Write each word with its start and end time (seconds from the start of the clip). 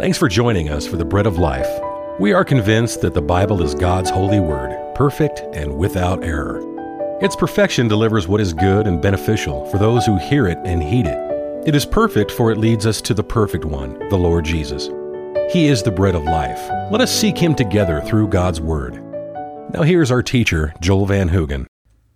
Thanks 0.00 0.16
for 0.16 0.28
joining 0.28 0.70
us 0.70 0.86
for 0.86 0.96
the 0.96 1.04
Bread 1.04 1.26
of 1.26 1.36
Life. 1.36 1.68
We 2.18 2.32
are 2.32 2.42
convinced 2.42 3.02
that 3.02 3.12
the 3.12 3.20
Bible 3.20 3.62
is 3.62 3.74
God's 3.74 4.08
holy 4.08 4.40
word, 4.40 4.94
perfect 4.94 5.40
and 5.52 5.76
without 5.76 6.24
error. 6.24 6.62
Its 7.20 7.36
perfection 7.36 7.86
delivers 7.86 8.26
what 8.26 8.40
is 8.40 8.54
good 8.54 8.86
and 8.86 9.02
beneficial 9.02 9.66
for 9.66 9.76
those 9.76 10.06
who 10.06 10.16
hear 10.16 10.46
it 10.46 10.56
and 10.64 10.82
heed 10.82 11.06
it. 11.06 11.68
It 11.68 11.74
is 11.74 11.84
perfect, 11.84 12.30
for 12.30 12.50
it 12.50 12.56
leads 12.56 12.86
us 12.86 13.02
to 13.02 13.12
the 13.12 13.22
perfect 13.22 13.66
one, 13.66 13.98
the 14.08 14.16
Lord 14.16 14.46
Jesus. 14.46 14.88
He 15.52 15.66
is 15.66 15.82
the 15.82 15.92
bread 15.94 16.14
of 16.14 16.24
life. 16.24 16.70
Let 16.90 17.02
us 17.02 17.14
seek 17.14 17.36
him 17.36 17.54
together 17.54 18.00
through 18.00 18.28
God's 18.28 18.58
word. 18.58 18.94
Now 19.74 19.82
here's 19.82 20.10
our 20.10 20.22
teacher, 20.22 20.72
Joel 20.80 21.04
Van 21.04 21.28
Hoogen. 21.28 21.66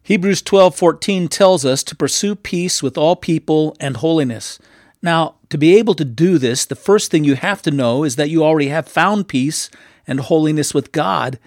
Hebrews 0.02 0.40
12:14 0.40 1.28
tells 1.28 1.66
us 1.66 1.84
to 1.84 1.94
pursue 1.94 2.34
peace 2.34 2.82
with 2.82 2.96
all 2.96 3.14
people 3.14 3.76
and 3.78 3.98
holiness. 3.98 4.58
Now, 5.04 5.34
to 5.50 5.58
be 5.58 5.76
able 5.76 5.92
to 5.96 6.04
do 6.04 6.38
this, 6.38 6.64
the 6.64 6.74
first 6.74 7.10
thing 7.10 7.24
you 7.24 7.34
have 7.34 7.60
to 7.62 7.70
know 7.70 8.04
is 8.04 8.16
that 8.16 8.30
you 8.30 8.42
already 8.42 8.68
have 8.68 8.88
found 8.88 9.28
peace 9.28 9.68
and 10.06 10.18
holiness 10.18 10.72
with 10.72 10.92
God. 10.92 11.38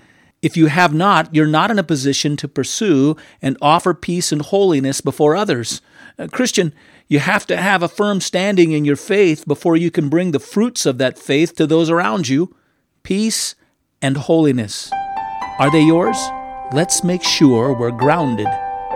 If 0.43 0.55
you 0.55 0.67
have 0.67 0.93
not, 0.93 1.33
you're 1.33 1.47
not 1.47 1.71
in 1.71 1.79
a 1.79 1.83
position 1.83 2.37
to 2.37 2.47
pursue 2.47 3.17
and 3.41 3.57
offer 3.59 3.95
peace 3.95 4.31
and 4.31 4.43
holiness 4.43 5.01
before 5.01 5.35
others. 5.35 5.81
Uh, 6.19 6.27
Christian, 6.27 6.71
you 7.07 7.17
have 7.17 7.47
to 7.47 7.57
have 7.57 7.81
a 7.81 7.87
firm 7.87 8.21
standing 8.21 8.73
in 8.73 8.85
your 8.85 8.95
faith 8.95 9.47
before 9.47 9.75
you 9.75 9.89
can 9.89 10.07
bring 10.07 10.29
the 10.29 10.39
fruits 10.39 10.85
of 10.85 10.99
that 10.99 11.17
faith 11.17 11.55
to 11.55 11.65
those 11.65 11.89
around 11.89 12.27
you 12.27 12.55
peace 13.01 13.55
and 14.03 14.17
holiness. 14.17 14.91
Are 15.57 15.71
they 15.71 15.81
yours? 15.81 16.17
Let's 16.73 17.03
make 17.03 17.23
sure 17.23 17.73
we're 17.73 17.89
grounded 17.89 18.49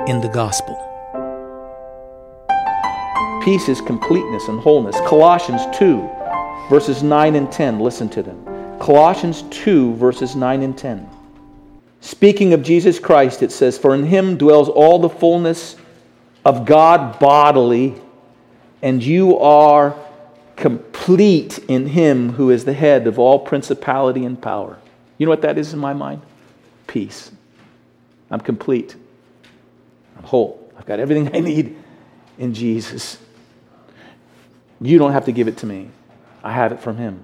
in 0.05 0.21
the 0.21 0.29
gospel. 0.29 0.90
Peace 3.43 3.69
is 3.69 3.81
completeness 3.81 4.47
and 4.49 4.59
wholeness. 4.59 4.95
Colossians 5.07 5.63
2, 5.75 6.07
verses 6.69 7.01
9 7.01 7.35
and 7.35 7.51
10. 7.51 7.79
Listen 7.79 8.07
to 8.09 8.21
them. 8.21 8.45
Colossians 8.79 9.41
2, 9.49 9.95
verses 9.95 10.35
9 10.35 10.61
and 10.61 10.77
10. 10.77 11.09
Speaking 12.01 12.53
of 12.53 12.61
Jesus 12.61 12.99
Christ, 12.99 13.41
it 13.41 13.51
says, 13.51 13.79
For 13.79 13.95
in 13.95 14.03
him 14.03 14.37
dwells 14.37 14.69
all 14.69 14.99
the 14.99 15.09
fullness 15.09 15.75
of 16.45 16.67
God 16.67 17.17
bodily, 17.17 17.95
and 18.83 19.03
you 19.03 19.39
are 19.39 19.95
complete 20.55 21.57
in 21.67 21.87
him 21.87 22.33
who 22.33 22.51
is 22.51 22.63
the 22.63 22.73
head 22.73 23.07
of 23.07 23.17
all 23.17 23.39
principality 23.39 24.23
and 24.23 24.39
power. 24.39 24.77
You 25.17 25.25
know 25.25 25.31
what 25.31 25.41
that 25.41 25.57
is 25.57 25.73
in 25.73 25.79
my 25.79 25.93
mind? 25.93 26.21
Peace. 26.85 27.31
I'm 28.29 28.39
complete. 28.39 28.95
I'm 30.15 30.23
whole. 30.25 30.71
I've 30.77 30.85
got 30.85 30.99
everything 30.99 31.31
I 31.35 31.39
need 31.39 31.75
in 32.37 32.53
Jesus. 32.53 33.17
You 34.81 34.97
don't 34.97 35.11
have 35.11 35.25
to 35.25 35.31
give 35.31 35.47
it 35.47 35.57
to 35.57 35.65
me. 35.65 35.89
I 36.43 36.51
have 36.51 36.71
it 36.71 36.79
from 36.79 36.97
Him. 36.97 37.23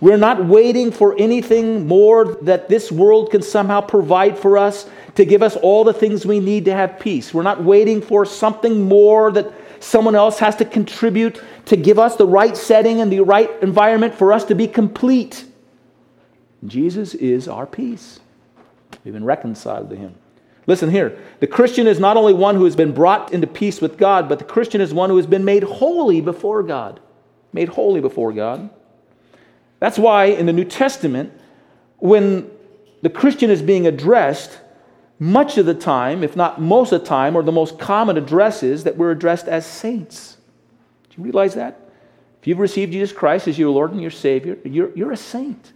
We're 0.00 0.18
not 0.18 0.44
waiting 0.44 0.92
for 0.92 1.18
anything 1.18 1.86
more 1.86 2.36
that 2.42 2.68
this 2.68 2.92
world 2.92 3.30
can 3.30 3.42
somehow 3.42 3.80
provide 3.80 4.38
for 4.38 4.58
us 4.58 4.88
to 5.14 5.24
give 5.24 5.42
us 5.42 5.56
all 5.56 5.84
the 5.84 5.94
things 5.94 6.26
we 6.26 6.38
need 6.38 6.66
to 6.66 6.72
have 6.72 7.00
peace. 7.00 7.32
We're 7.32 7.42
not 7.42 7.64
waiting 7.64 8.02
for 8.02 8.24
something 8.26 8.82
more 8.82 9.32
that 9.32 9.52
someone 9.80 10.14
else 10.14 10.38
has 10.38 10.54
to 10.56 10.64
contribute 10.64 11.42
to 11.66 11.76
give 11.76 11.98
us 11.98 12.16
the 12.16 12.26
right 12.26 12.56
setting 12.56 13.00
and 13.00 13.10
the 13.10 13.20
right 13.20 13.50
environment 13.62 14.14
for 14.14 14.32
us 14.32 14.44
to 14.44 14.54
be 14.54 14.68
complete. 14.68 15.46
Jesus 16.66 17.14
is 17.14 17.48
our 17.48 17.66
peace. 17.66 18.20
We've 19.04 19.14
been 19.14 19.24
reconciled 19.24 19.88
to 19.90 19.96
Him. 19.96 20.14
Listen 20.66 20.90
here. 20.90 21.18
The 21.40 21.46
Christian 21.46 21.86
is 21.86 22.00
not 22.00 22.16
only 22.16 22.34
one 22.34 22.56
who 22.56 22.64
has 22.64 22.74
been 22.74 22.92
brought 22.92 23.32
into 23.32 23.46
peace 23.46 23.80
with 23.80 23.96
God, 23.96 24.28
but 24.28 24.38
the 24.38 24.44
Christian 24.44 24.80
is 24.80 24.92
one 24.92 25.10
who 25.10 25.16
has 25.16 25.26
been 25.26 25.44
made 25.44 25.62
holy 25.62 26.20
before 26.20 26.62
God. 26.62 27.00
Made 27.52 27.68
holy 27.68 28.00
before 28.00 28.32
God. 28.32 28.70
That's 29.78 29.98
why 29.98 30.26
in 30.26 30.46
the 30.46 30.52
New 30.52 30.64
Testament, 30.64 31.32
when 31.98 32.50
the 33.02 33.10
Christian 33.10 33.50
is 33.50 33.62
being 33.62 33.86
addressed, 33.86 34.58
much 35.18 35.56
of 35.56 35.66
the 35.66 35.74
time, 35.74 36.24
if 36.24 36.34
not 36.34 36.60
most 36.60 36.92
of 36.92 37.00
the 37.00 37.06
time, 37.06 37.36
or 37.36 37.42
the 37.42 37.52
most 37.52 37.78
common 37.78 38.16
address 38.16 38.62
is 38.62 38.84
that 38.84 38.96
we're 38.96 39.12
addressed 39.12 39.46
as 39.46 39.64
saints. 39.64 40.36
Do 41.10 41.16
you 41.18 41.24
realize 41.24 41.54
that? 41.54 41.80
If 42.40 42.48
you've 42.48 42.58
received 42.58 42.92
Jesus 42.92 43.16
Christ 43.16 43.46
as 43.48 43.58
your 43.58 43.70
Lord 43.70 43.92
and 43.92 44.00
your 44.00 44.10
Savior, 44.10 44.58
you're, 44.64 44.90
you're 44.96 45.12
a 45.12 45.16
saint. 45.16 45.72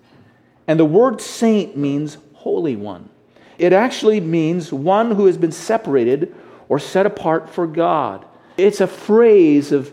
And 0.67 0.79
the 0.79 0.85
word 0.85 1.21
saint 1.21 1.77
means 1.77 2.19
holy 2.33 2.77
one. 2.77 3.10
It 3.61 3.75
actually 3.75 4.21
means 4.21 4.73
one 4.73 5.11
who 5.11 5.27
has 5.27 5.37
been 5.37 5.53
separated 5.53 6.35
or 6.71 6.79
set 6.79 7.05
apart 7.05 7.51
for 7.51 7.67
God. 7.67 8.25
It's 8.57 8.81
a 8.81 8.87
phrase 8.87 9.71
of 9.71 9.93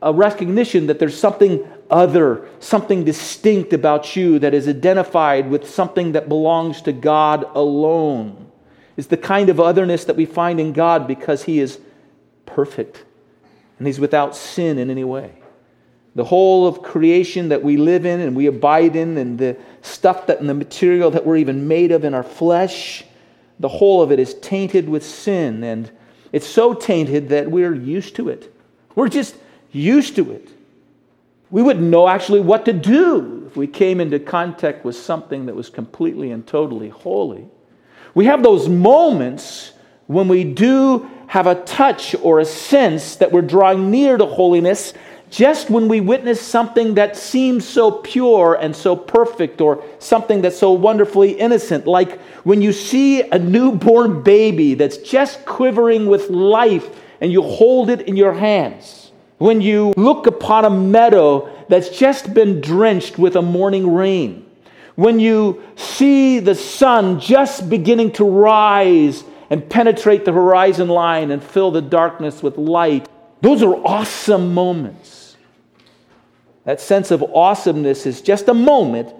a 0.00 0.14
recognition 0.14 0.86
that 0.86 0.98
there's 0.98 1.18
something 1.18 1.62
other, 1.90 2.48
something 2.58 3.04
distinct 3.04 3.74
about 3.74 4.16
you 4.16 4.38
that 4.38 4.54
is 4.54 4.66
identified 4.66 5.50
with 5.50 5.68
something 5.68 6.12
that 6.12 6.26
belongs 6.26 6.80
to 6.82 6.92
God 6.92 7.44
alone. 7.54 8.50
It's 8.96 9.08
the 9.08 9.18
kind 9.18 9.50
of 9.50 9.60
otherness 9.60 10.06
that 10.06 10.16
we 10.16 10.24
find 10.24 10.58
in 10.58 10.72
God 10.72 11.06
because 11.06 11.42
He 11.42 11.60
is 11.60 11.78
perfect 12.46 13.04
and 13.76 13.86
He's 13.86 14.00
without 14.00 14.34
sin 14.34 14.78
in 14.78 14.88
any 14.88 15.04
way. 15.04 15.41
The 16.14 16.24
whole 16.24 16.66
of 16.66 16.82
creation 16.82 17.48
that 17.48 17.62
we 17.62 17.76
live 17.76 18.04
in 18.04 18.20
and 18.20 18.36
we 18.36 18.46
abide 18.46 18.96
in, 18.96 19.16
and 19.16 19.38
the 19.38 19.56
stuff 19.80 20.26
that 20.26 20.40
and 20.40 20.48
the 20.48 20.54
material 20.54 21.10
that 21.10 21.24
we're 21.24 21.36
even 21.36 21.66
made 21.66 21.90
of 21.90 22.04
in 22.04 22.12
our 22.12 22.22
flesh, 22.22 23.04
the 23.58 23.68
whole 23.68 24.02
of 24.02 24.12
it 24.12 24.18
is 24.18 24.34
tainted 24.34 24.88
with 24.88 25.04
sin. 25.04 25.64
And 25.64 25.90
it's 26.32 26.46
so 26.46 26.74
tainted 26.74 27.30
that 27.30 27.50
we're 27.50 27.74
used 27.74 28.16
to 28.16 28.28
it. 28.28 28.54
We're 28.94 29.08
just 29.08 29.36
used 29.70 30.16
to 30.16 30.32
it. 30.32 30.48
We 31.50 31.62
wouldn't 31.62 31.86
know 31.86 32.08
actually 32.08 32.40
what 32.40 32.64
to 32.66 32.72
do 32.72 33.44
if 33.46 33.56
we 33.56 33.66
came 33.66 34.00
into 34.00 34.18
contact 34.18 34.84
with 34.84 34.96
something 34.96 35.46
that 35.46 35.54
was 35.54 35.68
completely 35.68 36.30
and 36.30 36.46
totally 36.46 36.88
holy. 36.88 37.46
We 38.14 38.26
have 38.26 38.42
those 38.42 38.68
moments 38.68 39.72
when 40.06 40.28
we 40.28 40.44
do 40.44 41.10
have 41.26 41.46
a 41.46 41.54
touch 41.54 42.14
or 42.22 42.40
a 42.40 42.44
sense 42.44 43.16
that 43.16 43.32
we're 43.32 43.42
drawing 43.42 43.90
near 43.90 44.18
to 44.18 44.26
holiness 44.26 44.92
just 45.32 45.70
when 45.70 45.88
we 45.88 45.98
witness 45.98 46.42
something 46.42 46.94
that 46.96 47.16
seems 47.16 47.66
so 47.66 47.90
pure 47.90 48.54
and 48.60 48.76
so 48.76 48.94
perfect, 48.94 49.62
or 49.62 49.82
something 49.98 50.42
that's 50.42 50.58
so 50.58 50.72
wonderfully 50.72 51.32
innocent, 51.32 51.86
like 51.86 52.20
when 52.44 52.60
you 52.60 52.70
see 52.70 53.22
a 53.22 53.38
newborn 53.38 54.22
baby 54.22 54.74
that's 54.74 54.98
just 54.98 55.46
quivering 55.46 56.06
with 56.06 56.28
life 56.28 57.00
and 57.22 57.32
you 57.32 57.40
hold 57.40 57.88
it 57.88 58.02
in 58.02 58.14
your 58.14 58.34
hands, 58.34 59.10
when 59.38 59.62
you 59.62 59.94
look 59.96 60.26
upon 60.26 60.66
a 60.66 60.70
meadow 60.70 61.48
that's 61.70 61.88
just 61.88 62.34
been 62.34 62.60
drenched 62.60 63.18
with 63.18 63.34
a 63.34 63.42
morning 63.42 63.94
rain, 63.94 64.44
when 64.96 65.18
you 65.18 65.62
see 65.76 66.40
the 66.40 66.54
sun 66.54 67.18
just 67.18 67.70
beginning 67.70 68.12
to 68.12 68.24
rise 68.24 69.24
and 69.48 69.66
penetrate 69.70 70.26
the 70.26 70.32
horizon 70.32 70.88
line 70.88 71.30
and 71.30 71.42
fill 71.42 71.70
the 71.70 71.80
darkness 71.80 72.42
with 72.42 72.58
light. 72.58 73.08
Those 73.40 73.62
are 73.62 73.74
awesome 73.74 74.52
moments. 74.52 75.20
That 76.64 76.80
sense 76.80 77.10
of 77.10 77.22
awesomeness 77.22 78.06
is 78.06 78.20
just 78.20 78.48
a 78.48 78.54
moment, 78.54 79.12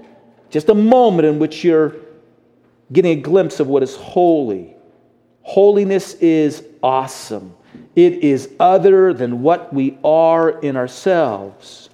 just 0.51 0.69
a 0.69 0.75
moment 0.75 1.27
in 1.27 1.39
which 1.39 1.65
you're 1.65 1.97
getting 2.93 3.19
a 3.19 3.23
glimpse 3.23 3.59
of 3.59 3.67
what 3.67 3.83
is 3.83 3.97
holy. 3.97 4.77
Holiness 5.43 6.15
is 6.15 6.65
awesome. 6.83 7.55
It 7.97 8.15
is 8.25 8.51
other 8.61 9.13
than 9.13 9.43
what 9.43 9.73
we 9.73 9.99
are 10.05 10.51
in 10.61 10.77
ourselves. 10.77 11.91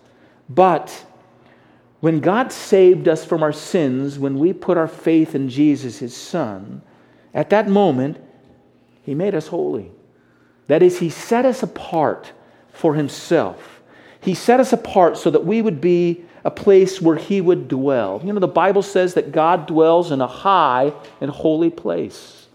But 0.48 1.04
when 2.00 2.20
God 2.20 2.52
saved 2.52 3.08
us 3.08 3.24
from 3.24 3.42
our 3.42 3.52
sins, 3.52 4.18
when 4.18 4.38
we 4.38 4.52
put 4.52 4.76
our 4.76 4.88
faith 4.88 5.34
in 5.34 5.48
Jesus, 5.48 5.98
his 5.98 6.16
Son, 6.16 6.82
at 7.34 7.50
that 7.50 7.68
moment, 7.68 8.18
he 9.02 9.14
made 9.14 9.34
us 9.34 9.48
holy. 9.48 9.90
That 10.66 10.82
is, 10.82 10.98
he 10.98 11.10
set 11.10 11.44
us 11.44 11.62
apart 11.62 12.32
for 12.72 12.94
himself. 12.94 13.77
He 14.28 14.34
set 14.34 14.60
us 14.60 14.74
apart 14.74 15.16
so 15.16 15.30
that 15.30 15.46
we 15.46 15.62
would 15.62 15.80
be 15.80 16.22
a 16.44 16.50
place 16.50 17.00
where 17.00 17.16
He 17.16 17.40
would 17.40 17.66
dwell. 17.66 18.20
You 18.22 18.34
know, 18.34 18.40
the 18.40 18.46
Bible 18.46 18.82
says 18.82 19.14
that 19.14 19.32
God 19.32 19.66
dwells 19.66 20.12
in 20.12 20.20
a 20.20 20.26
high 20.26 20.92
and 21.22 21.30
holy 21.30 21.70
place. 21.70 22.46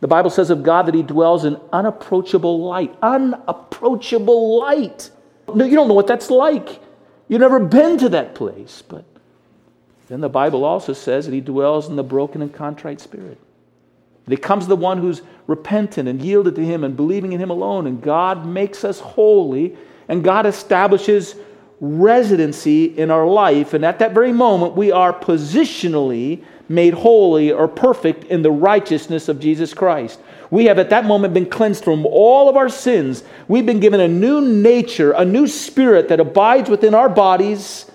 The 0.00 0.08
Bible 0.08 0.30
says 0.30 0.48
of 0.48 0.62
God 0.62 0.86
that 0.86 0.94
He 0.94 1.02
dwells 1.02 1.44
in 1.44 1.60
unapproachable 1.70 2.64
light. 2.64 2.96
Unapproachable 3.02 4.58
light. 4.60 5.10
No, 5.54 5.66
you 5.66 5.76
don't 5.76 5.86
know 5.86 5.92
what 5.92 6.06
that's 6.06 6.30
like. 6.30 6.80
You've 7.28 7.42
never 7.42 7.60
been 7.60 7.98
to 7.98 8.08
that 8.08 8.34
place. 8.34 8.82
But 8.88 9.04
then 10.08 10.22
the 10.22 10.30
Bible 10.30 10.64
also 10.64 10.94
says 10.94 11.26
that 11.26 11.34
He 11.34 11.42
dwells 11.42 11.90
in 11.90 11.96
the 11.96 12.02
broken 12.02 12.40
and 12.40 12.54
contrite 12.54 13.02
spirit. 13.02 13.38
That 14.24 14.30
He 14.30 14.38
comes 14.38 14.64
to 14.64 14.70
the 14.70 14.76
one 14.76 14.96
who's 14.96 15.20
repentant 15.46 16.08
and 16.08 16.22
yielded 16.22 16.54
to 16.54 16.64
Him 16.64 16.84
and 16.84 16.96
believing 16.96 17.34
in 17.34 17.38
Him 17.38 17.50
alone, 17.50 17.86
and 17.86 18.00
God 18.00 18.46
makes 18.46 18.82
us 18.82 19.00
holy 19.00 19.76
and 20.08 20.24
God 20.24 20.46
establishes 20.46 21.34
residency 21.80 22.86
in 22.86 23.10
our 23.10 23.26
life. 23.26 23.74
And 23.74 23.84
at 23.84 24.00
that 24.00 24.12
very 24.12 24.32
moment, 24.32 24.74
we 24.74 24.90
are 24.90 25.12
positionally 25.12 26.42
made 26.68 26.94
holy 26.94 27.52
or 27.52 27.68
perfect 27.68 28.24
in 28.24 28.42
the 28.42 28.50
righteousness 28.50 29.28
of 29.28 29.40
Jesus 29.40 29.72
Christ. 29.72 30.20
We 30.50 30.64
have 30.66 30.78
at 30.78 30.90
that 30.90 31.04
moment 31.04 31.34
been 31.34 31.48
cleansed 31.48 31.84
from 31.84 32.04
all 32.06 32.48
of 32.48 32.56
our 32.56 32.68
sins. 32.68 33.22
We've 33.46 33.66
been 33.66 33.80
given 33.80 34.00
a 34.00 34.08
new 34.08 34.40
nature, 34.40 35.12
a 35.12 35.24
new 35.24 35.46
spirit 35.46 36.08
that 36.08 36.20
abides 36.20 36.68
within 36.68 36.94
our 36.94 37.08
bodies 37.08 37.90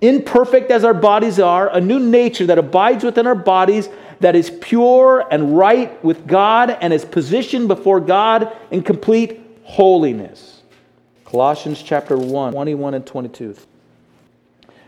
imperfect 0.00 0.70
as 0.70 0.84
our 0.84 0.94
bodies 0.94 1.40
are, 1.40 1.74
a 1.74 1.80
new 1.80 1.98
nature 1.98 2.46
that 2.46 2.58
abides 2.58 3.02
within 3.02 3.26
our 3.26 3.34
bodies 3.34 3.88
that 4.20 4.36
is 4.36 4.50
pure 4.60 5.26
and 5.30 5.56
right 5.56 6.02
with 6.04 6.26
God 6.26 6.70
and 6.70 6.92
is 6.92 7.04
positioned 7.04 7.68
before 7.68 8.00
God 8.00 8.54
in 8.70 8.82
complete 8.82 9.40
holiness. 9.62 10.55
Colossians 11.36 11.82
chapter 11.82 12.16
1, 12.16 12.54
21 12.54 12.94
and 12.94 13.06
22. 13.06 13.54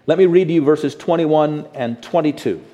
Let 0.07 0.17
me 0.17 0.25
read 0.25 0.51
you 0.51 0.63
verses 0.63 0.95
21 0.95 1.69
and 1.75 2.03
22. 2.03 2.65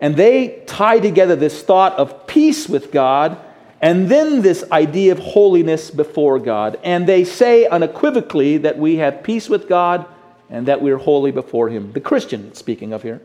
And 0.00 0.14
they 0.14 0.62
tie 0.68 1.00
together 1.00 1.34
this 1.34 1.64
thought 1.64 1.94
of 1.94 2.28
peace 2.28 2.68
with 2.68 2.92
God 2.92 3.38
and 3.80 4.08
then 4.08 4.40
this 4.40 4.62
idea 4.70 5.10
of 5.10 5.18
holiness 5.18 5.90
before 5.90 6.38
God. 6.38 6.78
And 6.84 7.04
they 7.04 7.24
say 7.24 7.66
unequivocally 7.66 8.58
that 8.58 8.78
we 8.78 8.98
have 8.98 9.24
peace 9.24 9.48
with 9.48 9.68
God 9.68 10.06
and 10.48 10.68
that 10.68 10.80
we're 10.80 10.98
holy 10.98 11.32
before 11.32 11.70
Him. 11.70 11.90
The 11.90 12.00
Christian, 12.00 12.54
speaking 12.54 12.92
of 12.92 13.02
here. 13.02 13.20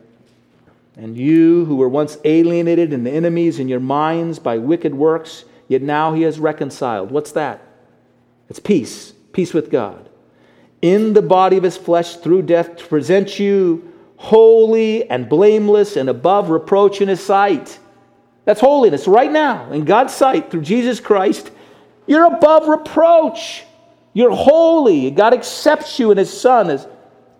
And 0.96 1.16
you 1.16 1.66
who 1.66 1.76
were 1.76 1.88
once 1.88 2.18
alienated 2.24 2.92
and 2.92 3.06
enemies 3.06 3.60
in 3.60 3.68
your 3.68 3.78
minds 3.78 4.40
by 4.40 4.58
wicked 4.58 4.96
works, 4.96 5.44
yet 5.68 5.82
now 5.82 6.14
He 6.14 6.22
has 6.22 6.40
reconciled. 6.40 7.12
What's 7.12 7.30
that? 7.30 7.62
It's 8.50 8.58
peace, 8.58 9.12
peace 9.32 9.54
with 9.54 9.70
God. 9.70 10.08
In 10.80 11.12
the 11.12 11.22
body 11.22 11.56
of 11.56 11.64
His 11.64 11.76
flesh 11.76 12.16
through 12.16 12.42
death 12.42 12.76
to 12.76 12.86
present 12.86 13.38
you 13.38 13.92
holy 14.16 15.08
and 15.08 15.28
blameless 15.28 15.96
and 15.96 16.08
above 16.08 16.50
reproach 16.50 17.00
in 17.00 17.08
His 17.08 17.24
sight. 17.24 17.78
That's 18.44 18.60
holiness 18.60 19.06
right 19.06 19.30
now 19.30 19.70
in 19.72 19.84
God's 19.84 20.14
sight 20.14 20.50
through 20.50 20.62
Jesus 20.62 21.00
Christ. 21.00 21.50
You're 22.06 22.26
above 22.26 22.66
reproach. 22.66 23.64
You're 24.14 24.34
holy. 24.34 25.10
God 25.10 25.34
accepts 25.34 25.98
you 25.98 26.10
and 26.10 26.18
His 26.18 26.32
Son 26.32 26.70
as 26.70 26.86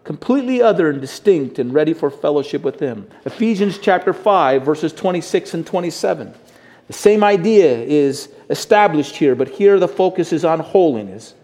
completely 0.05 0.63
other 0.63 0.91
and 0.91 1.01
distinct 1.01 1.59
and 1.59 1.75
ready 1.75 1.93
for 1.93 2.11
fellowship 2.11 2.63
with 2.63 2.79
Him. 2.79 3.09
Ephesians 3.25 3.79
chapter 3.79 4.13
5, 4.13 4.63
verses 4.63 4.93
26 4.93 5.55
and 5.55 5.67
27. 5.67 6.35
The 6.87 6.93
same 6.93 7.23
idea 7.23 7.79
is 7.79 8.31
established 8.49 9.17
here, 9.17 9.35
but 9.35 9.49
here 9.49 9.79
the 9.79 9.89
focus 9.89 10.33
is 10.33 10.45
on 10.45 10.61
holiness. 10.61 11.35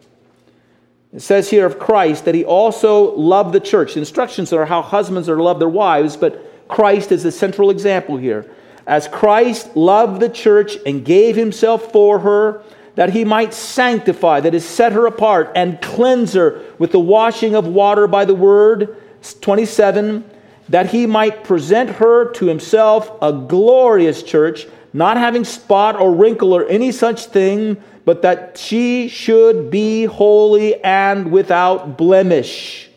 It 1.15 1.23
says 1.23 1.49
here 1.49 1.65
of 1.65 1.79
Christ 1.79 2.25
that 2.25 2.35
he 2.35 2.45
also 2.45 3.15
loved 3.15 3.53
the 3.53 3.61
church. 3.61 3.95
The 3.95 4.01
instructions 4.01 4.53
are 4.53 4.67
how 4.67 4.83
husbands 4.83 5.29
are 5.29 5.37
to 5.37 5.43
love 5.43 5.61
their 5.61 5.69
wives, 5.69 6.17
but 6.17 6.69
Christ 6.69 7.13
is 7.13 7.23
the 7.23 7.33
central 7.33 7.71
example 7.71 8.17
here 8.17 8.51
as 8.87 9.09
Christ 9.09 9.77
loved 9.77 10.21
the 10.21 10.29
church 10.29 10.77
and 10.85 11.05
gave 11.05 11.37
himself 11.37 11.91
for 11.93 12.19
her, 12.21 12.63
that 12.97 13.11
he 13.11 13.25
might 13.25 13.55
sanctify, 13.55 14.41
that 14.41 14.55
is, 14.55 14.65
set 14.65 14.93
her 14.93 15.07
apart 15.07 15.51
and 15.55 15.81
cleanse 15.81 16.35
her 16.35 16.63
with 16.79 16.93
the 16.93 17.01
washing 17.01 17.55
of 17.55 17.67
water 17.67 18.07
by 18.07 18.25
the 18.25 18.35
word. 18.35 18.97
27, 19.41 20.23
that 20.69 20.91
he 20.91 21.07
might 21.07 21.45
present 21.45 21.91
her 21.91 22.31
to 22.33 22.47
himself 22.47 23.11
a 23.23 23.33
glorious 23.33 24.23
church, 24.23 24.67
not 24.93 25.17
having 25.17 25.45
spot 25.45 25.99
or 25.99 26.15
wrinkle 26.15 26.53
or 26.53 26.67
any 26.69 26.93
such 26.93 27.27
thing, 27.27 27.83
but 28.05 28.23
that 28.23 28.59
she 28.59 29.09
should 29.09 29.71
be 29.71 30.05
holy 30.05 30.83
and 30.83 31.33
without 31.33 31.97
blemish. 31.97 32.91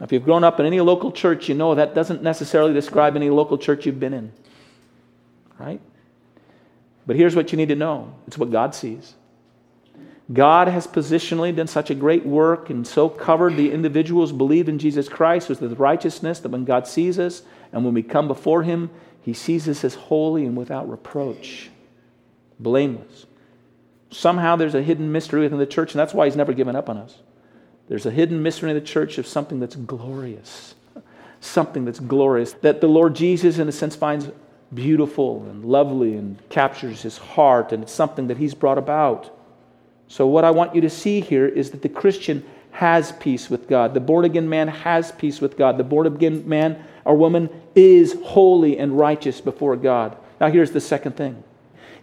If 0.00 0.12
you've 0.12 0.24
grown 0.24 0.44
up 0.44 0.60
in 0.60 0.66
any 0.66 0.80
local 0.80 1.12
church, 1.12 1.48
you 1.48 1.54
know 1.54 1.74
that 1.74 1.94
doesn't 1.94 2.22
necessarily 2.22 2.74
describe 2.74 3.16
any 3.16 3.30
local 3.30 3.56
church 3.56 3.86
you've 3.86 4.00
been 4.00 4.12
in. 4.12 4.32
Right? 5.58 5.80
But 7.06 7.16
here's 7.16 7.34
what 7.34 7.52
you 7.52 7.56
need 7.56 7.68
to 7.68 7.76
know 7.76 8.14
it's 8.26 8.38
what 8.38 8.50
God 8.50 8.74
sees. 8.74 9.14
God 10.32 10.68
has 10.68 10.86
positionally 10.86 11.54
done 11.54 11.66
such 11.66 11.90
a 11.90 11.94
great 11.94 12.24
work 12.24 12.70
and 12.70 12.86
so 12.86 13.10
covered 13.10 13.56
the 13.56 13.70
individuals 13.70 14.32
believe 14.32 14.70
in 14.70 14.78
Jesus 14.78 15.06
Christ 15.06 15.50
with 15.50 15.78
righteousness 15.78 16.38
that 16.40 16.48
when 16.48 16.64
God 16.64 16.86
sees 16.86 17.18
us 17.18 17.42
and 17.72 17.84
when 17.84 17.92
we 17.92 18.02
come 18.02 18.26
before 18.26 18.62
Him, 18.62 18.90
He 19.20 19.34
sees 19.34 19.68
us 19.68 19.84
as 19.84 19.94
holy 19.94 20.46
and 20.46 20.56
without 20.56 20.88
reproach, 20.88 21.70
blameless. 22.64 23.26
Somehow 24.10 24.56
there's 24.56 24.74
a 24.74 24.82
hidden 24.82 25.12
mystery 25.12 25.42
within 25.42 25.58
the 25.58 25.66
church, 25.66 25.92
and 25.92 26.00
that's 26.00 26.12
why 26.14 26.24
He's 26.24 26.36
never 26.36 26.52
given 26.52 26.74
up 26.74 26.88
on 26.88 26.96
us. 26.96 27.18
There's 27.88 28.06
a 28.06 28.10
hidden 28.10 28.42
mystery 28.42 28.70
in 28.70 28.76
the 28.76 28.82
church 28.82 29.18
of 29.18 29.26
something 29.26 29.60
that's 29.60 29.76
glorious. 29.76 30.74
Something 31.40 31.84
that's 31.84 32.00
glorious 32.00 32.54
that 32.62 32.80
the 32.80 32.88
Lord 32.88 33.14
Jesus, 33.14 33.58
in 33.58 33.68
a 33.68 33.72
sense, 33.72 33.94
finds 33.94 34.30
beautiful 34.72 35.44
and 35.44 35.64
lovely 35.64 36.16
and 36.16 36.38
captures 36.48 37.02
his 37.02 37.18
heart, 37.18 37.72
and 37.72 37.84
it's 37.84 37.92
something 37.92 38.26
that 38.28 38.38
he's 38.38 38.54
brought 38.54 38.78
about. 38.78 39.30
So, 40.08 40.26
what 40.26 40.44
I 40.44 40.50
want 40.50 40.74
you 40.74 40.80
to 40.80 40.90
see 40.90 41.20
here 41.20 41.46
is 41.46 41.70
that 41.70 41.82
the 41.82 41.88
Christian 41.88 42.44
has 42.70 43.12
peace 43.12 43.48
with 43.48 43.68
God. 43.68 43.94
The 43.94 44.00
born 44.00 44.24
again 44.24 44.48
man 44.48 44.68
has 44.68 45.12
peace 45.12 45.40
with 45.40 45.56
God. 45.56 45.78
The 45.78 45.84
born 45.84 46.06
again 46.06 46.48
man 46.48 46.84
or 47.04 47.16
woman 47.16 47.48
is 47.74 48.16
holy 48.24 48.78
and 48.78 48.98
righteous 48.98 49.40
before 49.40 49.76
God. 49.76 50.16
Now, 50.40 50.50
here's 50.50 50.72
the 50.72 50.80
second 50.80 51.16
thing 51.16 51.42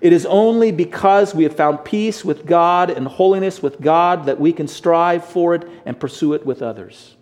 it 0.01 0.11
is 0.11 0.25
only 0.25 0.71
because 0.71 1.35
we 1.35 1.43
have 1.43 1.55
found 1.55 1.85
peace 1.85 2.25
with 2.25 2.47
God 2.47 2.89
and 2.89 3.07
holiness 3.07 3.61
with 3.61 3.79
God 3.79 4.25
that 4.25 4.39
we 4.39 4.51
can 4.51 4.67
strive 4.67 5.23
for 5.23 5.53
it 5.53 5.67
and 5.85 5.99
pursue 5.99 6.33
it 6.33 6.43
with 6.43 6.63
others. 6.63 7.15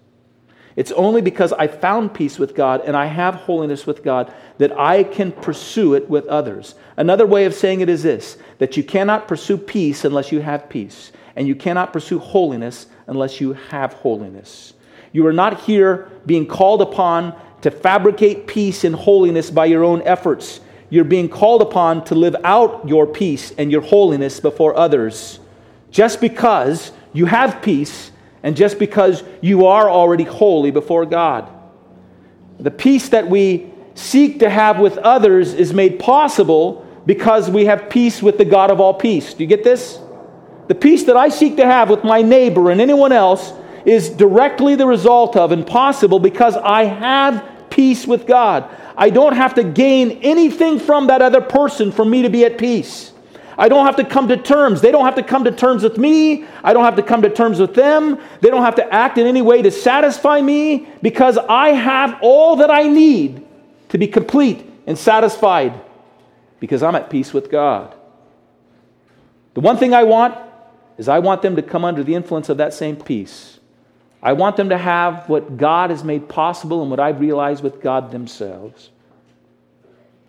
It's 0.78 0.94
only 0.94 1.22
because 1.22 1.52
I 1.52 1.68
found 1.68 2.14
peace 2.14 2.40
with 2.40 2.56
God 2.56 2.82
and 2.86 2.96
I 2.96 3.08
have 3.08 3.36
holiness 3.36 3.86
with 3.86 4.02
God 4.02 4.34
that 4.60 4.72
I 4.80 5.04
can 5.04 5.34
pursue 5.34 5.94
it 5.94 6.10
with 6.10 6.26
others. 6.28 6.76
Another 6.96 7.26
way 7.26 7.44
of 7.44 7.54
saying 7.54 7.82
it 7.82 7.90
is 7.90 8.04
this 8.04 8.38
that 8.60 8.78
you 8.78 8.84
cannot 8.84 9.28
pursue 9.28 9.58
peace 9.58 10.06
unless 10.06 10.32
you 10.32 10.40
have 10.40 10.70
peace, 10.70 11.12
and 11.36 11.50
you 11.50 11.56
cannot 11.56 11.92
pursue 11.92 12.20
holiness 12.20 12.88
unless 13.08 13.42
you 13.42 13.54
have 13.54 13.92
holiness. 13.92 14.74
You 15.12 15.28
are 15.28 15.34
not 15.34 15.62
here 15.62 16.10
being 16.26 16.46
called 16.46 16.82
upon 16.82 17.36
to 17.62 17.72
fabricate 17.72 18.48
peace 18.48 18.86
and 18.86 18.96
holiness 18.96 19.52
by 19.52 19.66
your 19.66 19.84
own 19.84 20.02
efforts 20.04 20.62
you're 20.90 21.04
being 21.04 21.30
called 21.30 21.62
upon 21.62 22.04
to 22.06 22.16
live 22.16 22.36
out 22.44 22.88
your 22.88 23.06
peace 23.06 23.52
and 23.58 23.72
your 23.72 23.82
holiness 23.82 24.40
before 24.40 24.76
others 24.76 25.40
just 25.92 26.22
because 26.22 26.92
you 27.14 27.26
have 27.26 27.62
peace 27.62 28.12
and 28.44 28.56
just 28.56 28.80
because 28.80 29.24
you 29.42 29.66
are 29.66 29.90
already 29.90 30.24
holy 30.24 30.72
before 30.72 31.06
God. 31.06 31.50
The 32.60 32.72
peace 32.72 33.10
that 33.10 33.30
we 33.30 33.72
seek 33.96 34.40
to 34.40 34.50
have 34.50 34.80
with 34.80 34.98
others 34.98 35.54
is 35.54 35.74
made 35.74 36.00
possible 36.00 36.86
because 37.06 37.50
we 37.50 37.66
have 37.66 37.90
peace 37.90 38.22
with 38.22 38.38
the 38.38 38.46
God 38.46 38.72
of 38.72 38.80
all 38.80 38.94
peace. 38.94 39.34
Do 39.34 39.44
you 39.44 39.48
get 39.48 39.64
this? 39.64 40.00
The 40.68 40.76
peace 40.76 41.04
that 41.06 41.18
I 41.18 41.30
seek 41.30 41.58
to 41.58 41.66
have 41.66 41.90
with 41.90 42.04
my 42.04 42.22
neighbor 42.22 42.70
and 42.70 42.80
anyone 42.80 43.12
else 43.12 43.54
is 43.86 44.10
directly 44.10 44.76
the 44.76 44.86
result 44.86 45.36
of 45.36 45.52
and 45.52 45.66
possible 45.66 46.20
because 46.20 46.56
I 46.56 46.84
have 46.84 47.44
peace 47.70 48.06
with 48.06 48.28
God. 48.28 48.70
I 49.00 49.10
don't 49.10 49.34
have 49.34 49.54
to 49.56 49.64
gain 49.64 50.20
anything 50.24 50.78
from 50.78 51.08
that 51.08 51.22
other 51.22 51.40
person 51.40 51.90
for 51.90 52.04
me 52.04 52.22
to 52.22 52.30
be 52.30 52.44
at 52.44 52.58
peace. 52.58 53.14
I 53.58 53.70
don't 53.70 53.86
have 53.86 53.96
to 53.96 54.04
come 54.04 54.28
to 54.28 54.36
terms. 54.36 54.82
They 54.82 54.92
don't 54.92 55.06
have 55.06 55.16
to 55.16 55.24
come 55.24 55.46
to 55.46 55.52
terms 55.52 55.84
with 55.84 55.98
me. 55.98 56.46
I 56.66 56.74
don't 56.74 56.84
have 56.84 56.98
to 56.98 57.04
come 57.04 57.22
to 57.22 57.30
terms 57.30 57.60
with 57.60 57.76
them. 57.76 58.20
They 58.42 58.50
don't 58.50 58.62
have 58.62 58.76
to 58.76 58.94
act 58.94 59.18
in 59.18 59.26
any 59.26 59.42
way 59.42 59.62
to 59.62 59.72
satisfy 59.72 60.42
me 60.42 60.90
because 61.02 61.38
I 61.38 61.70
have 61.70 62.20
all 62.22 62.58
that 62.58 62.70
I 62.70 62.84
need 62.84 63.46
to 63.88 63.98
be 63.98 64.06
complete 64.06 64.66
and 64.86 64.98
satisfied 64.98 65.80
because 66.60 66.84
I'm 66.84 66.96
at 66.96 67.10
peace 67.10 67.34
with 67.34 67.50
God. 67.50 67.96
The 69.54 69.62
one 69.62 69.78
thing 69.78 69.94
I 69.94 70.04
want 70.04 70.38
is 70.98 71.08
I 71.08 71.20
want 71.20 71.42
them 71.42 71.56
to 71.56 71.62
come 71.62 71.86
under 71.86 72.04
the 72.04 72.16
influence 72.16 72.50
of 72.50 72.58
that 72.58 72.74
same 72.74 72.98
peace. 72.98 73.59
I 74.22 74.34
want 74.34 74.58
them 74.58 74.70
to 74.70 74.78
have 74.78 75.30
what 75.30 75.58
God 75.58 75.92
has 75.92 76.04
made 76.04 76.28
possible 76.28 76.82
and 76.82 76.92
what 76.92 77.00
I've 77.00 77.22
realized 77.22 77.64
with 77.64 77.82
God 77.82 78.12
themselves. 78.12 78.90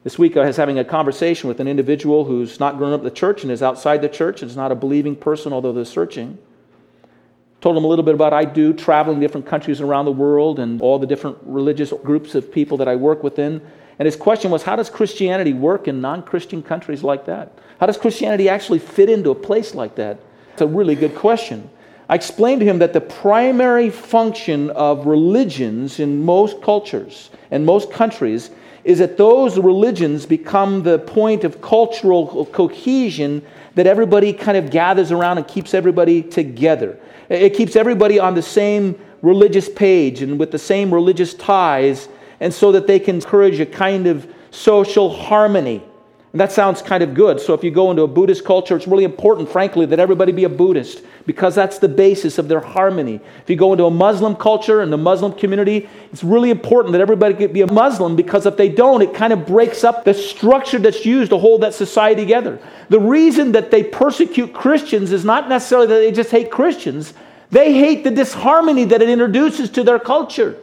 This 0.04 0.18
week 0.18 0.36
I 0.36 0.46
was 0.46 0.56
having 0.56 0.78
a 0.78 0.84
conversation 0.84 1.48
with 1.48 1.60
an 1.60 1.68
individual 1.68 2.24
who's 2.24 2.60
not 2.60 2.78
grown 2.78 2.92
up 2.92 3.00
in 3.00 3.04
the 3.04 3.10
church 3.10 3.42
and 3.42 3.52
is 3.52 3.62
outside 3.62 4.00
the 4.00 4.08
church 4.08 4.42
and 4.42 4.50
is 4.50 4.56
not 4.56 4.72
a 4.72 4.76
believing 4.76 5.16
person, 5.16 5.52
although 5.52 5.72
they're 5.72 5.84
searching. 5.84 6.38
Told 7.60 7.76
him 7.76 7.84
a 7.84 7.86
little 7.86 8.04
bit 8.04 8.14
about 8.14 8.32
I 8.32 8.46
do, 8.46 8.72
traveling 8.72 9.20
different 9.20 9.46
countries 9.46 9.80
around 9.82 10.06
the 10.06 10.12
world 10.12 10.58
and 10.58 10.80
all 10.80 10.98
the 10.98 11.06
different 11.06 11.36
religious 11.42 11.92
groups 12.04 12.34
of 12.34 12.50
people 12.50 12.78
that 12.78 12.88
I 12.88 12.96
work 12.96 13.22
within. 13.22 13.60
And 13.98 14.06
his 14.06 14.16
question 14.16 14.50
was, 14.50 14.62
how 14.62 14.76
does 14.76 14.88
Christianity 14.88 15.52
work 15.52 15.86
in 15.86 16.00
non 16.00 16.22
Christian 16.22 16.62
countries 16.62 17.02
like 17.02 17.26
that? 17.26 17.58
How 17.78 17.86
does 17.86 17.98
Christianity 17.98 18.48
actually 18.48 18.78
fit 18.78 19.10
into 19.10 19.30
a 19.30 19.34
place 19.34 19.74
like 19.74 19.96
that? 19.96 20.18
It's 20.54 20.62
a 20.62 20.66
really 20.66 20.94
good 20.94 21.14
question. 21.14 21.68
I 22.10 22.16
explained 22.16 22.58
to 22.58 22.66
him 22.66 22.80
that 22.80 22.92
the 22.92 23.00
primary 23.00 23.88
function 23.88 24.70
of 24.70 25.06
religions 25.06 26.00
in 26.00 26.24
most 26.24 26.60
cultures 26.60 27.30
and 27.52 27.64
most 27.64 27.92
countries 27.92 28.50
is 28.82 28.98
that 28.98 29.16
those 29.16 29.56
religions 29.60 30.26
become 30.26 30.82
the 30.82 30.98
point 30.98 31.44
of 31.44 31.60
cultural 31.60 32.46
cohesion 32.46 33.42
that 33.76 33.86
everybody 33.86 34.32
kind 34.32 34.58
of 34.58 34.72
gathers 34.72 35.12
around 35.12 35.38
and 35.38 35.46
keeps 35.46 35.72
everybody 35.72 36.20
together. 36.20 36.98
It 37.28 37.50
keeps 37.50 37.76
everybody 37.76 38.18
on 38.18 38.34
the 38.34 38.42
same 38.42 38.98
religious 39.22 39.68
page 39.68 40.20
and 40.20 40.36
with 40.36 40.50
the 40.50 40.58
same 40.58 40.92
religious 40.92 41.32
ties, 41.34 42.08
and 42.40 42.52
so 42.52 42.72
that 42.72 42.88
they 42.88 42.98
can 42.98 43.16
encourage 43.16 43.60
a 43.60 43.66
kind 43.66 44.08
of 44.08 44.26
social 44.50 45.14
harmony. 45.14 45.80
And 46.32 46.40
that 46.40 46.52
sounds 46.52 46.80
kind 46.80 47.02
of 47.02 47.12
good. 47.12 47.40
So 47.40 47.54
if 47.54 47.64
you 47.64 47.72
go 47.72 47.90
into 47.90 48.02
a 48.02 48.08
Buddhist 48.08 48.44
culture, 48.44 48.76
it's 48.76 48.86
really 48.86 49.02
important, 49.02 49.48
frankly, 49.48 49.84
that 49.86 49.98
everybody 49.98 50.30
be 50.30 50.44
a 50.44 50.48
Buddhist 50.48 51.02
because 51.26 51.56
that's 51.56 51.78
the 51.78 51.88
basis 51.88 52.38
of 52.38 52.46
their 52.46 52.60
harmony. 52.60 53.20
If 53.42 53.50
you 53.50 53.56
go 53.56 53.72
into 53.72 53.84
a 53.84 53.90
Muslim 53.90 54.36
culture 54.36 54.80
and 54.80 54.92
the 54.92 54.96
Muslim 54.96 55.32
community, 55.32 55.88
it's 56.12 56.22
really 56.22 56.50
important 56.50 56.92
that 56.92 57.00
everybody 57.00 57.48
be 57.48 57.62
a 57.62 57.72
Muslim 57.72 58.14
because 58.14 58.46
if 58.46 58.56
they 58.56 58.68
don't, 58.68 59.02
it 59.02 59.12
kind 59.12 59.32
of 59.32 59.44
breaks 59.44 59.82
up 59.82 60.04
the 60.04 60.14
structure 60.14 60.78
that's 60.78 61.04
used 61.04 61.32
to 61.32 61.38
hold 61.38 61.62
that 61.62 61.74
society 61.74 62.22
together. 62.22 62.60
The 62.90 63.00
reason 63.00 63.50
that 63.52 63.72
they 63.72 63.82
persecute 63.82 64.52
Christians 64.52 65.10
is 65.10 65.24
not 65.24 65.48
necessarily 65.48 65.88
that 65.88 65.98
they 65.98 66.12
just 66.12 66.30
hate 66.30 66.52
Christians, 66.52 67.12
they 67.50 67.74
hate 67.74 68.04
the 68.04 68.10
disharmony 68.12 68.84
that 68.84 69.02
it 69.02 69.08
introduces 69.08 69.68
to 69.70 69.82
their 69.82 69.98
culture 69.98 70.56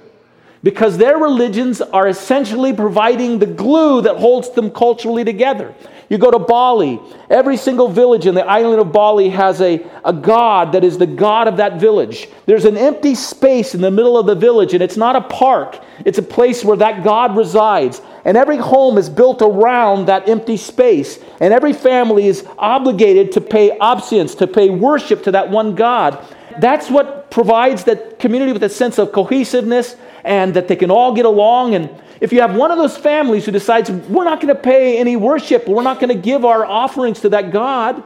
because 0.63 0.97
their 0.97 1.17
religions 1.17 1.81
are 1.81 2.07
essentially 2.07 2.73
providing 2.73 3.39
the 3.39 3.45
glue 3.45 4.01
that 4.01 4.17
holds 4.17 4.49
them 4.51 4.71
culturally 4.71 5.23
together. 5.23 5.73
You 6.09 6.17
go 6.17 6.31
to 6.31 6.39
Bali, 6.39 7.01
every 7.29 7.57
single 7.57 7.89
village 7.89 8.27
in 8.27 8.33
the 8.33 8.45
island 8.45 8.79
of 8.79 8.93
Bali 8.93 9.27
has 9.29 9.59
a, 9.59 9.85
a 10.05 10.13
god 10.13 10.71
that 10.71 10.85
is 10.85 10.97
the 10.97 11.05
god 11.05 11.49
of 11.49 11.57
that 11.57 11.81
village. 11.81 12.29
There's 12.45 12.63
an 12.63 12.77
empty 12.77 13.13
space 13.13 13.75
in 13.75 13.81
the 13.81 13.91
middle 13.91 14.17
of 14.17 14.25
the 14.25 14.35
village, 14.35 14.73
and 14.73 14.81
it's 14.81 14.95
not 14.95 15.17
a 15.17 15.21
park, 15.21 15.81
it's 16.05 16.17
a 16.17 16.23
place 16.23 16.63
where 16.63 16.77
that 16.77 17.03
god 17.03 17.35
resides. 17.35 18.01
And 18.23 18.37
every 18.37 18.57
home 18.57 18.97
is 18.97 19.09
built 19.09 19.41
around 19.41 20.05
that 20.05 20.29
empty 20.29 20.55
space, 20.55 21.19
and 21.41 21.53
every 21.53 21.73
family 21.73 22.27
is 22.27 22.47
obligated 22.57 23.33
to 23.33 23.41
pay 23.41 23.77
obeisance, 23.77 24.33
to 24.35 24.47
pay 24.47 24.69
worship 24.69 25.23
to 25.23 25.31
that 25.31 25.49
one 25.49 25.75
god. 25.75 26.25
That's 26.59 26.89
what 26.89 27.29
provides 27.31 27.83
that 27.83 28.17
community 28.19 28.53
with 28.53 28.63
a 28.63 28.69
sense 28.69 28.97
of 28.97 29.11
cohesiveness 29.11 29.95
and 30.27 30.53
that 30.55 30.67
they 30.67 30.75
can 30.75 30.91
all 30.91 31.13
get 31.13 31.25
along. 31.25 31.73
And 31.73 31.89
if 32.19 32.33
you 32.33 32.41
have 32.41 32.53
one 32.53 32.69
of 32.69 32.77
those 32.77 32.97
families 32.97 33.45
who 33.45 33.51
decides, 33.51 33.89
we're 33.89 34.25
not 34.25 34.41
going 34.41 34.53
to 34.53 34.61
pay 34.61 34.97
any 34.97 35.15
worship, 35.15 35.67
we're 35.67 35.81
not 35.81 36.01
going 36.01 36.09
to 36.13 36.21
give 36.21 36.43
our 36.43 36.65
offerings 36.65 37.21
to 37.21 37.29
that 37.29 37.51
God, 37.51 38.03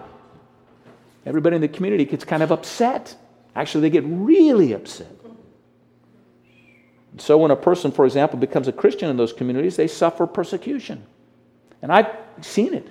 everybody 1.26 1.56
in 1.56 1.62
the 1.62 1.68
community 1.68 2.06
gets 2.06 2.24
kind 2.24 2.44
of 2.44 2.52
upset. 2.52 3.16
Actually, 3.56 3.82
they 3.82 3.90
get 3.90 4.04
really 4.06 4.72
upset. 4.72 5.12
So, 7.18 7.38
when 7.38 7.52
a 7.52 7.58
person, 7.58 7.92
for 7.92 8.06
example, 8.06 8.40
becomes 8.40 8.70
a 8.70 8.72
Christian 8.72 9.10
in 9.10 9.18
those 9.18 9.34
communities, 9.34 9.76
they 9.76 9.88
suffer 9.88 10.26
persecution. 10.26 11.04
And 11.82 11.92
I've 11.92 12.08
seen 12.42 12.74
it. 12.74 12.88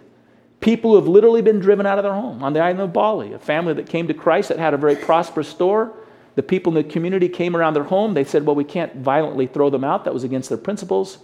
People 0.59 0.91
who 0.91 0.97
have 0.97 1.09
literally 1.09 1.41
been 1.41 1.61
driven 1.61 1.87
out 1.87 1.99
of 1.99 2.05
their 2.05 2.13
home 2.13 2.43
on 2.43 2.53
the 2.53 2.61
island 2.61 2.81
of 2.81 2.93
Bali, 2.93 3.33
a 3.33 3.39
family 3.39 3.73
that 3.75 3.89
came 3.89 4.09
to 4.09 4.15
Christ 4.15 4.51
that 4.51 4.59
had 4.59 4.75
a 4.75 4.77
very 4.77 4.97
prosperous 4.97 5.49
store 5.49 5.95
the 6.35 6.43
people 6.43 6.77
in 6.77 6.83
the 6.83 6.91
community 6.91 7.29
came 7.29 7.57
around 7.57 7.75
their 7.75 7.85
home. 7.85 8.15
They 8.15 8.25
said, 8.25 8.47
Well, 8.47 8.57
we 8.57 8.65
can't 8.65 8.97
violently 8.97 9.47
throw 9.47 9.71
them 9.71 9.85
out. 9.85 10.05
That 10.05 10.15
was 10.15 10.25
against 10.25 10.49
their 10.49 10.59
principles. 10.59 11.19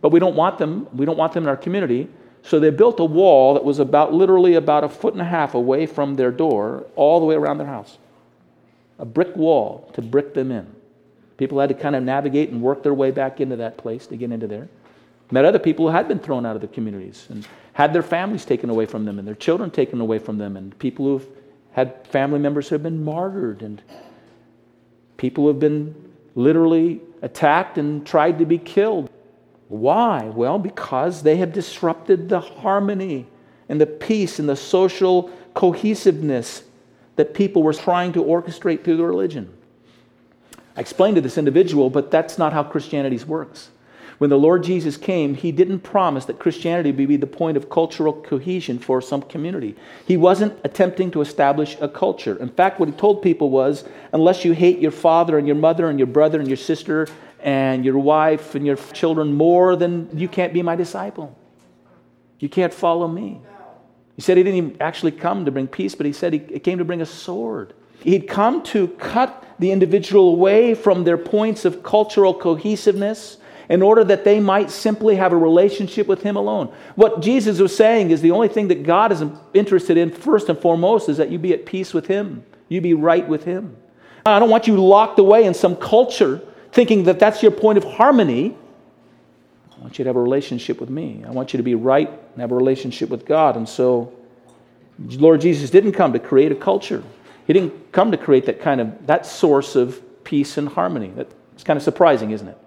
But 0.00 0.10
we 0.10 0.20
don't 0.20 0.36
want 0.36 0.58
them. 0.58 0.88
We 0.92 1.06
don't 1.06 1.16
want 1.16 1.32
them 1.32 1.44
in 1.44 1.48
our 1.48 1.56
community. 1.56 2.08
So 2.42 2.60
they 2.60 2.70
built 2.70 3.00
a 3.00 3.04
wall 3.04 3.54
that 3.54 3.64
was 3.64 3.80
about 3.80 4.12
literally 4.12 4.54
about 4.54 4.84
a 4.84 4.88
foot 4.88 5.14
and 5.14 5.22
a 5.22 5.26
half 5.26 5.54
away 5.54 5.86
from 5.86 6.14
their 6.14 6.30
door, 6.30 6.86
all 6.94 7.18
the 7.18 7.26
way 7.26 7.34
around 7.34 7.58
their 7.58 7.66
house. 7.66 7.98
A 8.98 9.04
brick 9.04 9.34
wall 9.34 9.90
to 9.94 10.02
brick 10.02 10.34
them 10.34 10.52
in. 10.52 10.66
People 11.38 11.58
had 11.58 11.68
to 11.70 11.74
kind 11.74 11.96
of 11.96 12.02
navigate 12.02 12.50
and 12.50 12.62
work 12.62 12.82
their 12.82 12.94
way 12.94 13.10
back 13.10 13.40
into 13.40 13.56
that 13.56 13.76
place 13.76 14.06
to 14.06 14.16
get 14.16 14.30
into 14.30 14.46
there. 14.46 14.68
Met 15.30 15.44
other 15.44 15.58
people 15.58 15.86
who 15.86 15.92
had 15.92 16.06
been 16.06 16.20
thrown 16.20 16.46
out 16.46 16.54
of 16.54 16.62
the 16.62 16.68
communities 16.68 17.26
and 17.28 17.46
had 17.72 17.92
their 17.92 18.02
families 18.02 18.44
taken 18.44 18.70
away 18.70 18.86
from 18.86 19.04
them 19.04 19.18
and 19.18 19.26
their 19.26 19.34
children 19.34 19.70
taken 19.70 20.00
away 20.00 20.18
from 20.18 20.38
them, 20.38 20.56
and 20.56 20.78
people 20.78 21.04
who've 21.04 21.26
had 21.72 22.06
family 22.06 22.38
members 22.38 22.68
who 22.68 22.74
have 22.74 22.82
been 22.82 23.04
martyred 23.04 23.60
and 23.60 23.82
People 25.16 25.46
have 25.48 25.58
been 25.58 25.94
literally 26.34 27.00
attacked 27.22 27.78
and 27.78 28.06
tried 28.06 28.38
to 28.38 28.44
be 28.44 28.58
killed. 28.58 29.10
Why? 29.68 30.24
Well, 30.24 30.58
because 30.58 31.22
they 31.22 31.36
have 31.36 31.52
disrupted 31.52 32.28
the 32.28 32.40
harmony 32.40 33.26
and 33.68 33.80
the 33.80 33.86
peace 33.86 34.38
and 34.38 34.48
the 34.48 34.56
social 34.56 35.30
cohesiveness 35.54 36.62
that 37.16 37.34
people 37.34 37.62
were 37.62 37.72
trying 37.72 38.12
to 38.12 38.22
orchestrate 38.22 38.84
through 38.84 38.98
the 38.98 39.04
religion. 39.04 39.52
I 40.76 40.80
explained 40.80 41.16
to 41.16 41.22
this 41.22 41.38
individual, 41.38 41.88
but 41.88 42.10
that's 42.10 42.36
not 42.36 42.52
how 42.52 42.62
Christianity 42.62 43.18
works. 43.24 43.70
When 44.18 44.30
the 44.30 44.38
Lord 44.38 44.64
Jesus 44.64 44.96
came, 44.96 45.34
he 45.34 45.52
didn't 45.52 45.80
promise 45.80 46.24
that 46.24 46.38
Christianity 46.38 46.90
would 46.90 47.08
be 47.08 47.16
the 47.16 47.26
point 47.26 47.56
of 47.56 47.68
cultural 47.68 48.14
cohesion 48.14 48.78
for 48.78 49.02
some 49.02 49.20
community. 49.22 49.76
He 50.06 50.16
wasn't 50.16 50.58
attempting 50.64 51.10
to 51.10 51.20
establish 51.20 51.76
a 51.80 51.88
culture. 51.88 52.36
In 52.36 52.48
fact, 52.48 52.80
what 52.80 52.88
he 52.88 52.94
told 52.94 53.22
people 53.22 53.50
was 53.50 53.84
unless 54.12 54.44
you 54.44 54.52
hate 54.52 54.78
your 54.78 54.90
father 54.90 55.36
and 55.36 55.46
your 55.46 55.56
mother 55.56 55.90
and 55.90 55.98
your 55.98 56.06
brother 56.06 56.40
and 56.40 56.48
your 56.48 56.56
sister 56.56 57.08
and 57.40 57.84
your 57.84 57.98
wife 57.98 58.54
and 58.54 58.64
your 58.64 58.76
children 58.76 59.34
more 59.34 59.76
than 59.76 60.08
you 60.18 60.28
can't 60.28 60.54
be 60.54 60.62
my 60.62 60.76
disciple. 60.76 61.36
You 62.38 62.48
can't 62.48 62.72
follow 62.72 63.08
me. 63.08 63.40
He 64.14 64.22
said 64.22 64.38
he 64.38 64.42
didn't 64.42 64.80
actually 64.80 65.12
come 65.12 65.44
to 65.44 65.50
bring 65.50 65.68
peace, 65.68 65.94
but 65.94 66.06
he 66.06 66.12
said 66.12 66.32
he 66.32 66.38
came 66.38 66.78
to 66.78 66.84
bring 66.86 67.02
a 67.02 67.06
sword. 67.06 67.74
He'd 68.00 68.28
come 68.28 68.62
to 68.64 68.88
cut 68.88 69.44
the 69.58 69.70
individual 69.70 70.30
away 70.30 70.74
from 70.74 71.04
their 71.04 71.18
points 71.18 71.66
of 71.66 71.82
cultural 71.82 72.32
cohesiveness 72.32 73.38
in 73.68 73.82
order 73.82 74.04
that 74.04 74.24
they 74.24 74.40
might 74.40 74.70
simply 74.70 75.16
have 75.16 75.32
a 75.32 75.36
relationship 75.36 76.06
with 76.06 76.22
Him 76.22 76.36
alone. 76.36 76.72
What 76.94 77.20
Jesus 77.20 77.58
was 77.58 77.74
saying 77.74 78.10
is 78.10 78.20
the 78.20 78.30
only 78.30 78.48
thing 78.48 78.68
that 78.68 78.82
God 78.84 79.12
is 79.12 79.22
interested 79.54 79.96
in, 79.96 80.10
first 80.10 80.48
and 80.48 80.58
foremost, 80.58 81.08
is 81.08 81.16
that 81.16 81.30
you 81.30 81.38
be 81.38 81.52
at 81.52 81.66
peace 81.66 81.92
with 81.92 82.06
Him, 82.06 82.44
you 82.68 82.80
be 82.80 82.94
right 82.94 83.26
with 83.26 83.44
Him. 83.44 83.76
I 84.24 84.38
don't 84.38 84.50
want 84.50 84.66
you 84.66 84.76
locked 84.76 85.18
away 85.18 85.44
in 85.44 85.54
some 85.54 85.76
culture 85.76 86.42
thinking 86.72 87.04
that 87.04 87.18
that's 87.18 87.42
your 87.42 87.52
point 87.52 87.78
of 87.78 87.84
harmony. 87.84 88.56
I 89.76 89.80
want 89.80 89.98
you 89.98 90.04
to 90.04 90.08
have 90.08 90.16
a 90.16 90.22
relationship 90.22 90.80
with 90.80 90.90
me. 90.90 91.24
I 91.26 91.30
want 91.30 91.52
you 91.52 91.58
to 91.58 91.62
be 91.62 91.74
right 91.74 92.08
and 92.08 92.40
have 92.40 92.50
a 92.50 92.56
relationship 92.56 93.08
with 93.08 93.24
God. 93.24 93.56
And 93.56 93.68
so, 93.68 94.12
Lord 94.98 95.40
Jesus 95.40 95.70
didn't 95.70 95.92
come 95.92 96.12
to 96.12 96.18
create 96.18 96.50
a 96.50 96.56
culture. 96.56 97.02
He 97.46 97.52
didn't 97.52 97.92
come 97.92 98.10
to 98.10 98.16
create 98.16 98.46
that 98.46 98.60
kind 98.60 98.80
of 98.80 99.06
that 99.06 99.26
source 99.26 99.76
of 99.76 100.02
peace 100.24 100.58
and 100.58 100.68
harmony. 100.68 101.12
That's 101.14 101.62
kind 101.62 101.76
of 101.76 101.82
surprising, 101.82 102.32
isn't 102.32 102.48
it? 102.48 102.58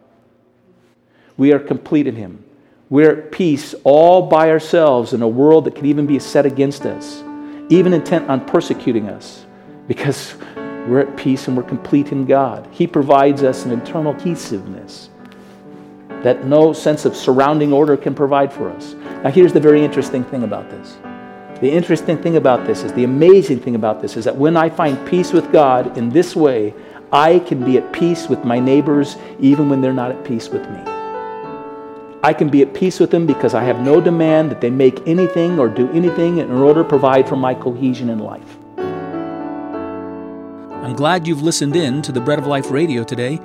We 1.39 1.53
are 1.53 1.59
complete 1.59 2.05
in 2.05 2.17
Him. 2.17 2.43
We're 2.89 3.11
at 3.11 3.31
peace 3.31 3.73
all 3.85 4.23
by 4.23 4.49
ourselves 4.49 5.13
in 5.13 5.21
a 5.21 5.27
world 5.27 5.63
that 5.65 5.75
can 5.75 5.85
even 5.85 6.05
be 6.05 6.19
set 6.19 6.45
against 6.45 6.85
us, 6.85 7.23
even 7.69 7.93
intent 7.93 8.29
on 8.29 8.45
persecuting 8.45 9.07
us, 9.07 9.45
because 9.87 10.35
we're 10.57 10.99
at 10.99 11.15
peace 11.15 11.47
and 11.47 11.55
we're 11.55 11.63
complete 11.63 12.11
in 12.11 12.25
God. 12.25 12.67
He 12.71 12.85
provides 12.85 13.41
us 13.41 13.63
an 13.63 13.71
internal 13.71 14.13
cohesiveness 14.13 15.11
that 16.23 16.43
no 16.45 16.73
sense 16.73 17.05
of 17.05 17.15
surrounding 17.15 17.71
order 17.71 17.95
can 17.95 18.13
provide 18.13 18.51
for 18.51 18.69
us. 18.69 18.95
Now, 19.23 19.31
here's 19.31 19.53
the 19.53 19.61
very 19.61 19.81
interesting 19.81 20.25
thing 20.25 20.43
about 20.43 20.69
this. 20.69 20.97
The 21.61 21.71
interesting 21.71 22.21
thing 22.21 22.35
about 22.35 22.67
this 22.67 22.83
is 22.83 22.91
the 22.91 23.05
amazing 23.05 23.61
thing 23.61 23.75
about 23.75 24.01
this 24.01 24.17
is 24.17 24.25
that 24.25 24.35
when 24.35 24.57
I 24.57 24.69
find 24.69 25.07
peace 25.07 25.31
with 25.31 25.49
God 25.53 25.97
in 25.97 26.09
this 26.09 26.35
way, 26.35 26.73
I 27.13 27.39
can 27.39 27.63
be 27.63 27.77
at 27.77 27.93
peace 27.93 28.27
with 28.27 28.43
my 28.43 28.59
neighbors 28.59 29.15
even 29.39 29.69
when 29.69 29.79
they're 29.79 29.93
not 29.93 30.11
at 30.11 30.25
peace 30.25 30.49
with 30.49 30.69
me. 30.69 30.88
I 32.21 32.33
can 32.33 32.49
be 32.49 32.61
at 32.61 32.73
peace 32.73 32.99
with 32.99 33.11
them 33.11 33.25
because 33.25 33.53
I 33.53 33.63
have 33.63 33.79
no 33.79 34.01
demand 34.01 34.51
that 34.51 34.59
they 34.59 34.69
make 34.69 35.07
anything 35.07 35.57
or 35.57 35.69
do 35.69 35.89
anything 35.91 36.39
in 36.39 36.51
order 36.51 36.83
to 36.83 36.89
provide 36.89 37.29
for 37.29 37.37
my 37.37 37.53
cohesion 37.53 38.09
in 38.09 38.19
life. 38.19 38.57
I'm 40.83 40.95
glad 40.95 41.27
you've 41.27 41.41
listened 41.41 41.77
in 41.77 42.01
to 42.01 42.11
the 42.11 42.19
Bread 42.19 42.39
of 42.39 42.47
Life 42.47 42.71
radio 42.71 43.05
today. 43.05 43.39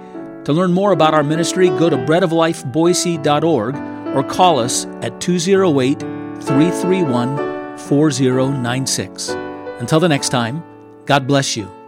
To 0.45 0.53
learn 0.53 0.73
more 0.73 0.93
about 0.93 1.15
our 1.15 1.23
ministry, 1.23 1.69
go 1.69 1.89
to 1.89 1.97
breadoflifeboise.org 1.97 3.77
or 4.17 4.25
call 4.25 4.59
us 4.59 4.87
at 5.03 5.21
208 5.21 6.01
331 6.01 7.79
4096. 7.79 9.29
Until 9.79 10.01
the 10.01 10.09
next 10.09 10.31
time, 10.31 10.65
God 11.07 11.27
bless 11.27 11.57
you. 11.57 11.84